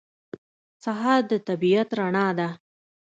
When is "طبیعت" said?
1.47-1.89